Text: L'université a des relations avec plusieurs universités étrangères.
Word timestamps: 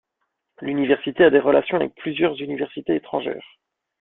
L'université 0.61 1.25
a 1.25 1.29
des 1.29 1.37
relations 1.37 1.77
avec 1.77 1.93
plusieurs 1.93 2.41
universités 2.41 2.95
étrangères. 2.95 3.45